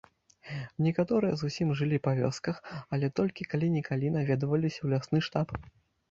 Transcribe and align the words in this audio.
Некаторыя 0.85 1.33
зусім 1.41 1.73
жылі 1.81 1.99
па 2.07 2.13
вёсках, 2.19 2.61
але 2.97 3.09
толькі 3.19 3.47
калі-нікалі 3.51 4.07
наведваліся 4.15 4.75
ў 4.83 4.87
лясны 4.95 5.19
штаб. 5.29 5.53